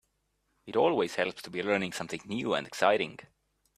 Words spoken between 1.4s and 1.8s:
to be